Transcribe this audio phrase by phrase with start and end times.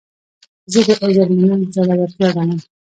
[0.71, 2.59] زه د عذر منل زړورتیا ګڼم.